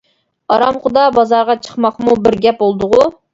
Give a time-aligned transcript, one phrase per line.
[0.53, 3.05] ئارامخۇدا بازارغا چىقماقمۇ بىر گەپ بولدىغۇ!